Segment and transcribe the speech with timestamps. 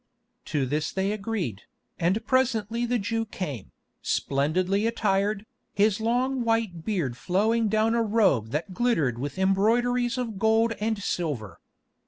[0.45, 1.61] To this they agreed,
[1.99, 8.49] and presently the Jew came, splendidly attired, his long white beard flowing down a robe
[8.49, 11.59] that glittered with embroideries of gold and silver.